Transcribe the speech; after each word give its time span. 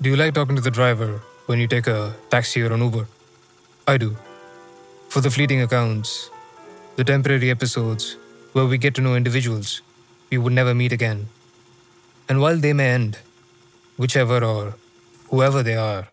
Do 0.00 0.08
you 0.08 0.14
like 0.14 0.32
talking 0.34 0.54
to 0.54 0.62
the 0.62 0.70
driver 0.70 1.20
when 1.46 1.58
you 1.58 1.66
take 1.66 1.88
a 1.88 2.14
taxi 2.30 2.62
or 2.62 2.72
an 2.72 2.80
Uber? 2.80 3.08
I 3.88 3.96
do. 3.96 4.16
For 5.08 5.20
the 5.20 5.28
fleeting 5.28 5.60
accounts, 5.60 6.30
the 6.94 7.02
temporary 7.02 7.50
episodes 7.50 8.16
where 8.52 8.66
we 8.66 8.78
get 8.78 8.94
to 8.94 9.00
know 9.00 9.16
individuals 9.16 9.82
we 10.30 10.38
would 10.38 10.52
never 10.52 10.72
meet 10.72 10.92
again. 10.92 11.26
And 12.28 12.40
while 12.40 12.58
they 12.58 12.72
may 12.72 12.90
end, 12.90 13.18
whichever 13.96 14.44
or 14.44 14.76
whoever 15.30 15.64
they 15.64 15.74
are, 15.74 16.06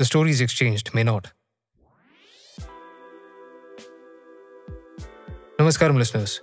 the 0.00 0.04
stories 0.04 0.40
exchanged 0.40 0.92
may 0.92 1.04
not. 1.04 1.30
Namaskaram, 5.60 5.96
listeners. 5.96 6.40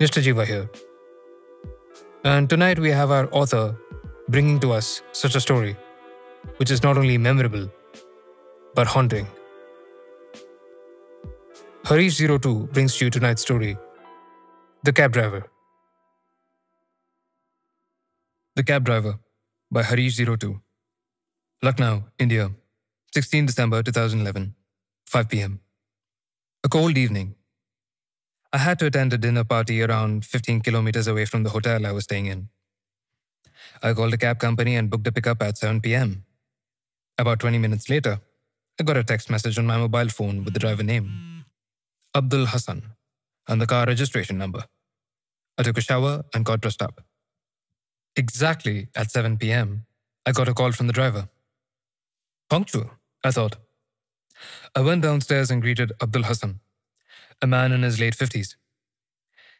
Nishta 0.00 0.20
Jeeva 0.20 0.44
here. 0.44 0.68
And 2.24 2.50
tonight 2.50 2.80
we 2.80 2.90
have 2.90 3.12
our 3.12 3.28
author 3.30 3.76
bringing 4.28 4.58
to 4.60 4.72
us 4.72 5.02
such 5.12 5.36
a 5.36 5.40
story, 5.40 5.76
which 6.56 6.70
is 6.70 6.82
not 6.82 6.98
only 6.98 7.16
memorable, 7.16 7.70
but 8.74 8.86
haunting. 8.86 9.26
hrish02 11.84 12.72
brings 12.72 12.96
to 12.96 13.04
you 13.04 13.10
tonight's 13.10 13.42
story 13.42 13.76
The 14.82 14.92
Cab 14.92 15.12
Driver. 15.12 15.42
The 18.56 18.64
Cab 18.64 18.84
Driver 18.84 19.14
by 19.70 19.82
hrish02. 19.82 20.60
Lucknow, 21.62 22.04
India, 22.18 22.50
16 23.14 23.46
December 23.46 23.82
2011, 23.82 24.54
5 25.06 25.28
pm. 25.28 25.60
A 26.64 26.68
cold 26.68 26.98
evening. 26.98 27.36
I 28.52 28.58
had 28.58 28.78
to 28.80 28.86
attend 28.86 29.12
a 29.12 29.18
dinner 29.18 29.44
party 29.44 29.82
around 29.82 30.24
15 30.24 30.60
kilometers 30.62 31.06
away 31.06 31.24
from 31.26 31.44
the 31.44 31.50
hotel 31.50 31.86
I 31.86 31.92
was 31.92 32.04
staying 32.04 32.26
in. 32.26 32.48
I 33.82 33.92
called 33.92 34.14
a 34.14 34.18
cab 34.18 34.38
company 34.38 34.76
and 34.76 34.90
booked 34.90 35.06
a 35.06 35.12
pickup 35.12 35.42
at 35.42 35.58
7 35.58 35.80
pm. 35.80 36.24
About 37.18 37.40
20 37.40 37.58
minutes 37.58 37.88
later, 37.88 38.20
I 38.78 38.82
got 38.82 38.96
a 38.96 39.04
text 39.04 39.30
message 39.30 39.58
on 39.58 39.66
my 39.66 39.78
mobile 39.78 40.08
phone 40.08 40.44
with 40.44 40.54
the 40.54 40.60
driver 40.60 40.82
name 40.82 41.44
Abdul 42.14 42.46
Hassan 42.46 42.82
and 43.48 43.60
the 43.60 43.66
car 43.66 43.86
registration 43.86 44.38
number. 44.38 44.64
I 45.58 45.62
took 45.62 45.78
a 45.78 45.80
shower 45.80 46.24
and 46.34 46.44
got 46.44 46.60
dressed 46.60 46.82
up. 46.82 47.02
Exactly 48.16 48.88
at 48.94 49.10
7 49.10 49.36
pm, 49.38 49.86
I 50.24 50.32
got 50.32 50.48
a 50.48 50.54
call 50.54 50.72
from 50.72 50.86
the 50.86 50.92
driver. 50.92 51.28
Punctual, 52.50 52.90
I 53.24 53.30
thought. 53.30 53.56
I 54.74 54.80
went 54.80 55.02
downstairs 55.02 55.50
and 55.50 55.62
greeted 55.62 55.92
Abdul 56.02 56.24
Hassan, 56.24 56.60
a 57.40 57.46
man 57.46 57.72
in 57.72 57.82
his 57.82 57.98
late 57.98 58.16
50s. 58.16 58.56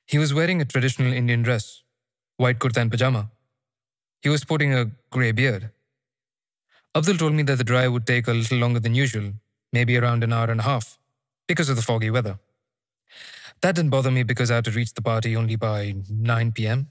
He 0.06 0.18
was 0.18 0.32
wearing 0.32 0.60
a 0.60 0.64
traditional 0.64 1.12
Indian 1.12 1.42
dress, 1.42 1.82
white 2.36 2.58
kurta 2.58 2.80
and 2.80 2.90
pajama. 2.90 3.30
He 4.22 4.28
was 4.28 4.40
sporting 4.40 4.74
a 4.74 4.90
grey 5.10 5.32
beard. 5.32 5.70
Abdul 6.94 7.16
told 7.16 7.34
me 7.34 7.42
that 7.44 7.58
the 7.58 7.64
drive 7.64 7.92
would 7.92 8.06
take 8.06 8.26
a 8.26 8.32
little 8.32 8.58
longer 8.58 8.80
than 8.80 8.94
usual, 8.94 9.32
maybe 9.72 9.96
around 9.96 10.24
an 10.24 10.32
hour 10.32 10.50
and 10.50 10.60
a 10.60 10.62
half, 10.64 10.98
because 11.46 11.68
of 11.68 11.76
the 11.76 11.82
foggy 11.82 12.10
weather. 12.10 12.38
That 13.60 13.74
didn't 13.74 13.90
bother 13.90 14.10
me 14.10 14.22
because 14.22 14.50
I 14.50 14.56
had 14.56 14.64
to 14.64 14.70
reach 14.70 14.94
the 14.94 15.02
party 15.02 15.36
only 15.36 15.56
by 15.56 15.94
9 16.08 16.52
pm. 16.52 16.88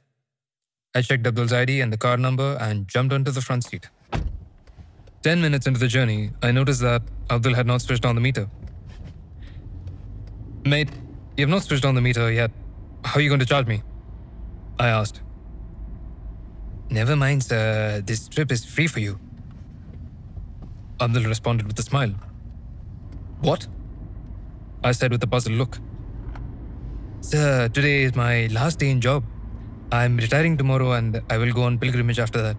I 0.93 1.01
checked 1.01 1.27
Abdul's 1.27 1.53
ID 1.53 1.81
and 1.81 1.91
the 1.91 1.97
car 1.97 2.17
number 2.17 2.57
and 2.59 2.87
jumped 2.87 3.13
onto 3.13 3.31
the 3.31 3.41
front 3.41 3.65
seat. 3.65 3.89
Ten 5.21 5.41
minutes 5.41 5.65
into 5.67 5.79
the 5.79 5.87
journey, 5.87 6.31
I 6.43 6.51
noticed 6.51 6.81
that 6.81 7.01
Abdul 7.29 7.55
had 7.55 7.65
not 7.65 7.81
switched 7.81 8.05
on 8.05 8.15
the 8.15 8.21
meter. 8.21 8.47
Mate, 10.63 10.89
you 11.35 11.41
have 11.41 11.49
not 11.49 11.63
switched 11.63 11.83
on 11.83 11.95
the 11.95 12.01
meter 12.01 12.31
yet. 12.31 12.51
How 13.03 13.19
are 13.19 13.21
you 13.21 13.29
going 13.29 13.39
to 13.39 13.45
charge 13.45 13.67
me? 13.67 13.81
I 14.79 14.87
asked. 14.89 15.21
Never 16.95 17.17
mind, 17.17 17.43
sir. 17.43 18.01
This 18.05 18.29
trip 18.29 18.53
is 18.53 18.63
free 18.63 18.87
for 18.87 19.01
you. 19.01 19.19
Abdul 21.01 21.23
responded 21.23 21.67
with 21.67 21.77
a 21.77 21.81
smile. 21.81 22.13
What? 23.41 23.67
I 24.81 24.93
said 24.93 25.11
with 25.11 25.21
a 25.23 25.27
puzzled 25.27 25.57
look. 25.57 25.77
Sir, 27.19 27.67
today 27.67 28.03
is 28.03 28.15
my 28.15 28.47
last 28.47 28.79
day 28.79 28.91
in 28.91 29.01
job. 29.01 29.25
I'm 29.91 30.15
retiring 30.15 30.55
tomorrow 30.55 30.93
and 30.93 31.21
I 31.29 31.37
will 31.37 31.51
go 31.51 31.63
on 31.63 31.77
pilgrimage 31.77 32.17
after 32.17 32.41
that. 32.41 32.55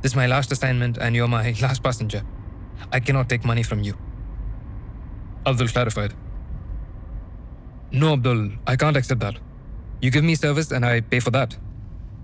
This 0.00 0.10
is 0.10 0.16
my 0.16 0.26
last 0.26 0.50
assignment 0.50 0.98
and 0.98 1.14
you're 1.14 1.28
my 1.28 1.54
last 1.62 1.84
passenger. 1.84 2.22
I 2.90 2.98
cannot 2.98 3.28
take 3.28 3.44
money 3.44 3.62
from 3.62 3.84
you. 3.84 3.94
Abdul 5.46 5.68
clarified. 5.68 6.14
No, 7.92 8.14
Abdul, 8.14 8.50
I 8.66 8.74
can't 8.74 8.96
accept 8.96 9.20
that. 9.20 9.36
You 10.00 10.10
give 10.10 10.24
me 10.24 10.34
service 10.34 10.72
and 10.72 10.84
I 10.84 11.00
pay 11.00 11.20
for 11.20 11.30
that. 11.30 11.56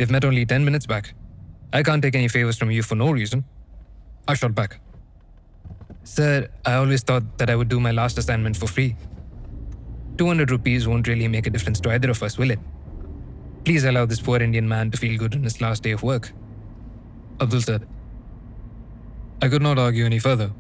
We've 0.00 0.10
met 0.10 0.24
only 0.24 0.44
10 0.44 0.64
minutes 0.64 0.84
back. 0.84 1.14
I 1.72 1.82
can't 1.82 2.02
take 2.02 2.14
any 2.14 2.28
favors 2.28 2.56
from 2.56 2.70
you 2.70 2.82
for 2.82 2.94
no 2.94 3.10
reason. 3.10 3.44
I 4.26 4.34
shot 4.34 4.54
back. 4.54 4.80
Sir, 6.04 6.48
I 6.64 6.74
always 6.74 7.02
thought 7.02 7.36
that 7.38 7.50
I 7.50 7.56
would 7.56 7.68
do 7.68 7.78
my 7.78 7.90
last 7.90 8.16
assignment 8.16 8.56
for 8.56 8.66
free. 8.66 8.96
200 10.16 10.50
rupees 10.50 10.88
won't 10.88 11.06
really 11.06 11.28
make 11.28 11.46
a 11.46 11.50
difference 11.50 11.80
to 11.80 11.90
either 11.90 12.10
of 12.10 12.22
us, 12.22 12.38
will 12.38 12.50
it? 12.50 12.58
Please 13.64 13.84
allow 13.84 14.06
this 14.06 14.20
poor 14.20 14.38
Indian 14.38 14.66
man 14.66 14.90
to 14.90 14.96
feel 14.96 15.18
good 15.18 15.34
on 15.34 15.42
his 15.42 15.60
last 15.60 15.82
day 15.82 15.90
of 15.90 16.02
work. 16.02 16.32
Abdul 17.40 17.60
said. 17.60 17.86
I 19.42 19.48
could 19.48 19.62
not 19.62 19.78
argue 19.78 20.06
any 20.06 20.18
further. 20.18 20.50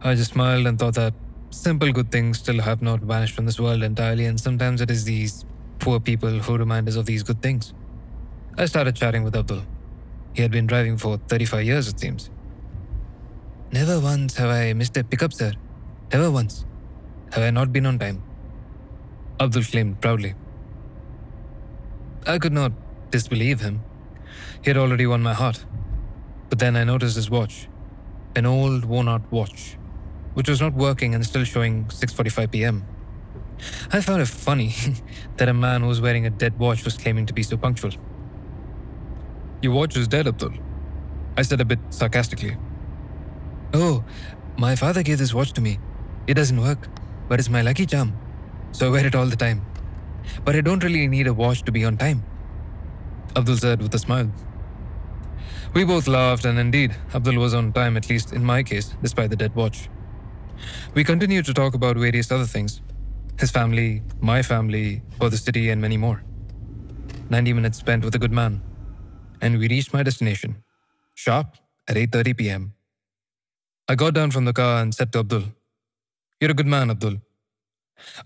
I 0.00 0.14
just 0.14 0.32
smiled 0.32 0.66
and 0.66 0.78
thought 0.78 0.94
that 0.94 1.14
simple 1.50 1.92
good 1.92 2.10
things 2.10 2.38
still 2.38 2.60
have 2.60 2.80
not 2.80 3.00
vanished 3.00 3.34
from 3.34 3.46
this 3.46 3.60
world 3.60 3.82
entirely, 3.82 4.26
and 4.26 4.40
sometimes 4.40 4.80
it 4.80 4.90
is 4.90 5.04
these 5.04 5.44
poor 5.80 6.00
people 6.00 6.38
who 6.38 6.56
remind 6.56 6.88
us 6.88 6.96
of 6.96 7.06
these 7.06 7.22
good 7.22 7.42
things. 7.42 7.74
I 8.56 8.66
started 8.66 8.94
chatting 8.94 9.24
with 9.24 9.36
Abdul. 9.36 9.62
He 10.34 10.42
had 10.42 10.50
been 10.50 10.66
driving 10.66 10.96
for 10.96 11.18
35 11.28 11.64
years, 11.64 11.88
it 11.88 12.00
seems. 12.00 12.30
Never 13.70 14.00
once 14.00 14.36
have 14.36 14.50
I 14.50 14.72
missed 14.72 14.96
a 14.96 15.04
pickup, 15.04 15.32
sir. 15.32 15.52
Never 16.12 16.30
once. 16.30 16.64
Have 17.32 17.42
I 17.42 17.50
not 17.50 17.72
been 17.72 17.86
on 17.86 17.98
time? 17.98 18.22
Abdul 19.40 19.62
claimed 19.64 20.00
proudly. 20.00 20.34
I 22.26 22.38
could 22.38 22.52
not 22.52 22.72
disbelieve 23.10 23.60
him. 23.60 23.82
He 24.62 24.70
had 24.70 24.76
already 24.76 25.06
won 25.06 25.22
my 25.22 25.34
heart. 25.34 25.64
But 26.48 26.58
then 26.58 26.76
I 26.76 26.84
noticed 26.84 27.16
his 27.16 27.30
watch. 27.30 27.68
An 28.36 28.46
old, 28.46 28.84
worn-out 28.84 29.30
watch, 29.32 29.76
which 30.34 30.48
was 30.48 30.60
not 30.60 30.74
working 30.74 31.14
and 31.14 31.24
still 31.24 31.44
showing 31.44 31.84
6.45 31.86 32.50
p.m. 32.52 32.84
I 33.92 34.00
found 34.00 34.22
it 34.22 34.28
funny 34.28 34.74
that 35.36 35.48
a 35.48 35.54
man 35.54 35.82
who 35.82 35.88
was 35.88 36.00
wearing 36.00 36.26
a 36.26 36.30
dead 36.30 36.58
watch 36.58 36.84
was 36.84 36.96
claiming 36.96 37.26
to 37.26 37.32
be 37.32 37.42
so 37.42 37.56
punctual. 37.56 37.92
Your 39.62 39.72
watch 39.72 39.96
is 39.96 40.08
dead, 40.08 40.26
Abdul. 40.26 40.54
I 41.36 41.42
said 41.42 41.60
a 41.60 41.64
bit 41.64 41.78
sarcastically. 41.90 42.56
Oh, 43.72 44.04
my 44.58 44.74
father 44.74 45.04
gave 45.04 45.18
this 45.18 45.32
watch 45.32 45.52
to 45.52 45.60
me. 45.60 45.78
It 46.26 46.34
doesn't 46.34 46.60
work, 46.60 46.88
but 47.28 47.38
it's 47.38 47.48
my 47.48 47.62
lucky 47.62 47.86
charm. 47.86 48.12
So 48.72 48.88
I 48.88 48.90
wear 48.90 49.06
it 49.06 49.14
all 49.14 49.26
the 49.26 49.36
time. 49.36 49.64
But 50.44 50.56
I 50.56 50.62
don't 50.62 50.82
really 50.82 51.06
need 51.06 51.28
a 51.28 51.32
watch 51.32 51.62
to 51.62 51.72
be 51.72 51.84
on 51.84 51.96
time. 51.96 52.24
Abdul 53.36 53.56
said 53.56 53.80
with 53.80 53.94
a 53.94 54.00
smile. 54.00 54.32
We 55.74 55.84
both 55.84 56.08
laughed, 56.08 56.44
and 56.44 56.58
indeed, 56.58 56.96
Abdul 57.14 57.38
was 57.38 57.54
on 57.54 57.72
time, 57.72 57.96
at 57.96 58.10
least 58.10 58.32
in 58.32 58.44
my 58.44 58.64
case, 58.64 58.96
despite 59.00 59.30
the 59.30 59.36
dead 59.36 59.54
watch. 59.54 59.88
We 60.94 61.04
continued 61.04 61.44
to 61.46 61.54
talk 61.54 61.74
about 61.74 61.96
various 61.96 62.32
other 62.32 62.46
things 62.46 62.80
his 63.38 63.50
family, 63.50 64.02
my 64.20 64.42
family, 64.42 65.02
or 65.20 65.30
the 65.30 65.36
city, 65.36 65.70
and 65.70 65.80
many 65.80 65.96
more. 65.96 66.22
90 67.30 67.52
minutes 67.52 67.78
spent 67.78 68.04
with 68.04 68.14
a 68.16 68.18
good 68.18 68.32
man. 68.32 68.60
And 69.42 69.58
we 69.58 69.68
reached 69.68 69.92
my 69.92 70.04
destination, 70.04 70.62
sharp 71.14 71.56
at 71.88 71.96
8.30 71.96 72.36
p.m. 72.38 72.74
I 73.88 73.96
got 73.96 74.14
down 74.14 74.30
from 74.30 74.44
the 74.44 74.52
car 74.52 74.80
and 74.80 74.94
said 74.94 75.12
to 75.12 75.18
Abdul, 75.18 75.44
You're 76.40 76.52
a 76.52 76.54
good 76.54 76.68
man, 76.74 76.90
Abdul. 76.90 77.16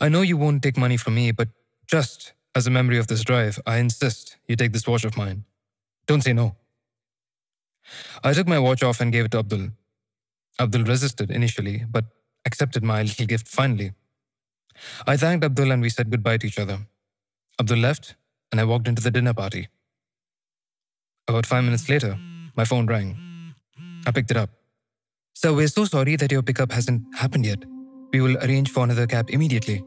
I 0.00 0.10
know 0.10 0.20
you 0.20 0.36
won't 0.36 0.62
take 0.62 0.76
money 0.76 0.98
from 0.98 1.14
me, 1.14 1.32
but 1.32 1.48
just 1.86 2.34
as 2.54 2.66
a 2.66 2.70
memory 2.70 2.98
of 2.98 3.06
this 3.06 3.24
drive, 3.24 3.58
I 3.66 3.78
insist 3.78 4.36
you 4.46 4.56
take 4.56 4.72
this 4.72 4.86
watch 4.86 5.04
of 5.04 5.16
mine. 5.16 5.44
Don't 6.06 6.22
say 6.22 6.34
no. 6.34 6.54
I 8.22 8.32
took 8.34 8.46
my 8.46 8.58
watch 8.58 8.82
off 8.82 9.00
and 9.00 9.12
gave 9.12 9.24
it 9.24 9.30
to 9.32 9.38
Abdul. 9.38 9.68
Abdul 10.60 10.84
resisted 10.84 11.30
initially, 11.30 11.84
but 11.88 12.04
accepted 12.44 12.82
my 12.82 13.02
little 13.02 13.26
gift 13.26 13.48
finally. 13.48 13.92
I 15.06 15.16
thanked 15.16 15.44
Abdul 15.44 15.72
and 15.72 15.82
we 15.82 15.88
said 15.88 16.10
goodbye 16.10 16.38
to 16.38 16.46
each 16.46 16.58
other. 16.58 16.78
Abdul 17.58 17.78
left, 17.78 18.14
and 18.52 18.60
I 18.60 18.64
walked 18.64 18.88
into 18.88 19.02
the 19.02 19.10
dinner 19.10 19.34
party. 19.34 19.68
About 21.28 21.44
five 21.44 21.64
minutes 21.64 21.88
later, 21.88 22.16
my 22.56 22.64
phone 22.64 22.86
rang. 22.86 23.18
I 24.06 24.12
picked 24.12 24.30
it 24.30 24.36
up. 24.36 24.50
Sir, 25.34 25.52
we're 25.52 25.66
so 25.66 25.84
sorry 25.84 26.14
that 26.16 26.30
your 26.30 26.42
pickup 26.42 26.70
hasn't 26.70 27.02
happened 27.16 27.44
yet. 27.44 27.64
We 28.12 28.20
will 28.20 28.36
arrange 28.38 28.70
for 28.70 28.84
another 28.84 29.08
cab 29.08 29.28
immediately. 29.30 29.82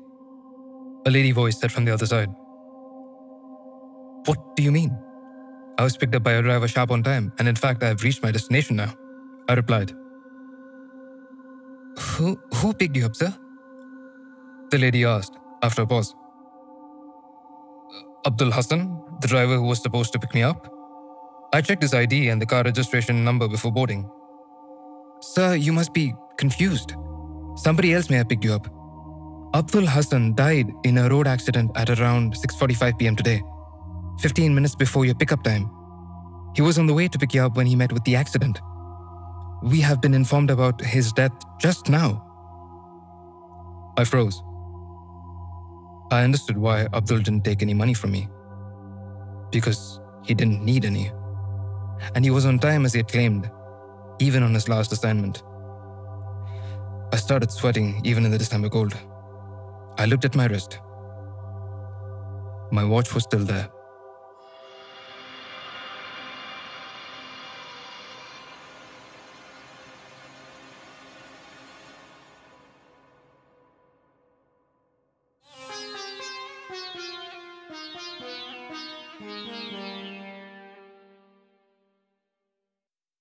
A 1.06 1.10
lady 1.10 1.32
voice 1.32 1.58
said 1.58 1.72
from 1.72 1.86
the 1.86 1.94
other 1.94 2.06
side. 2.06 2.30
What 4.26 4.58
do 4.58 4.64
you 4.64 4.72
mean? 4.72 4.98
I 5.78 5.84
was 5.84 5.96
picked 5.96 6.14
up 6.14 6.24
by 6.24 6.34
a 6.34 6.42
driver 6.42 6.68
sharp 6.68 6.92
on 6.92 7.04
time, 7.04 7.32
and 7.40 7.48
in 7.48 7.56
fact, 7.56 7.84
I 7.84 7.88
have 7.88 8.04
reached 8.04 8.22
my 8.22 8.32
destination 8.32 8.76
now. 8.76 8.94
I 9.48 9.54
replied. 9.54 9.94
Who, 11.98 12.38
who 12.56 12.74
picked 12.74 12.98
you 12.98 13.06
up, 13.06 13.16
sir? 13.16 13.34
The 14.72 14.78
lady 14.78 15.06
asked, 15.06 15.38
after 15.64 15.84
a 15.84 15.88
pause. 15.88 16.14
Abdul 18.28 18.52
Hassan, 18.52 19.02
the 19.22 19.28
driver 19.30 19.56
who 19.56 19.64
was 19.64 19.82
supposed 19.82 20.12
to 20.12 20.20
pick 20.20 20.34
me 20.34 20.44
up? 20.44 20.79
I 21.52 21.62
checked 21.62 21.82
his 21.82 21.94
ID 21.94 22.30
and 22.30 22.42
the 22.42 22.46
car 22.46 22.64
registration 22.64 23.24
number 23.24 23.48
before 23.48 23.72
boarding. 23.72 24.10
Sir, 25.22 25.56
you 25.56 25.74
must 25.74 25.94
be 25.94 26.14
confused. 26.38 26.94
Somebody 27.56 27.94
else 27.94 28.10
may 28.10 28.18
have 28.18 28.30
picked 28.30 28.44
you 28.44 28.54
up. 28.54 28.68
Abdul 29.56 29.88
Hassan 29.88 30.36
died 30.36 30.72
in 30.84 31.00
a 31.00 31.10
road 31.10 31.26
accident 31.26 31.72
at 31.76 31.90
around 31.90 32.36
6:45 32.36 33.00
p.m. 33.00 33.16
today, 33.16 33.42
15 34.20 34.54
minutes 34.54 34.76
before 34.76 35.06
your 35.06 35.16
pickup 35.16 35.44
time. 35.44 35.70
He 36.56 36.62
was 36.62 36.78
on 36.78 36.86
the 36.86 36.94
way 36.94 37.08
to 37.08 37.18
pick 37.18 37.34
you 37.34 37.42
up 37.42 37.58
when 37.58 37.66
he 37.66 37.76
met 37.76 37.92
with 37.92 38.04
the 38.04 38.16
accident. 38.16 38.60
We 39.64 39.82
have 39.82 40.02
been 40.02 40.14
informed 40.14 40.52
about 40.52 40.80
his 40.82 41.12
death 41.12 41.34
just 41.60 41.90
now. 41.90 42.26
I 43.98 44.04
froze. 44.04 44.42
I 46.12 46.24
understood 46.24 46.58
why 46.58 46.88
Abdul 46.94 47.20
didn't 47.20 47.44
take 47.44 47.62
any 47.62 47.74
money 47.74 47.94
from 47.94 48.12
me. 48.12 48.30
Because 49.52 50.00
he 50.24 50.34
didn't 50.34 50.64
need 50.64 50.86
any. 50.86 51.12
And 52.16 52.26
he 52.26 52.32
was 52.32 52.46
on 52.46 52.60
time 52.60 52.86
as 52.86 52.94
he 52.94 53.00
had 53.00 53.08
claimed, 53.08 53.50
even 54.20 54.44
on 54.44 54.54
his 54.54 54.70
last 54.70 54.92
assignment. 54.92 55.44
I 57.12 57.18
started 57.18 57.52
sweating 57.52 58.02
even 58.04 58.26
in 58.26 58.32
the 58.32 58.38
December 58.38 58.70
cold. 58.70 58.94
I 59.98 60.06
looked 60.06 60.26
at 60.26 60.36
my 60.36 60.46
wrist. 60.46 60.80
My 62.72 62.84
watch 62.84 63.14
was 63.14 63.24
still 63.24 63.44
there. 63.44 63.70